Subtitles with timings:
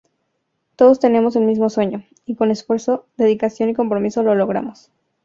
[0.77, 4.89] Todos teníamos el mismo sueño, y con esfuerzo, dedicación y compromiso lo logramos.